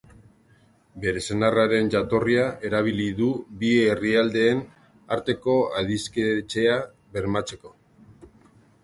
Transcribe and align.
Bere 1.01 1.19
senarraren 1.33 1.91
jatorria 1.95 2.45
erabili 2.69 3.05
du 3.19 3.27
bi 3.63 3.69
herrialdeen 3.89 4.63
arteko 5.17 5.59
adiskidetzea 5.83 6.79
bermatzeko. 7.19 7.75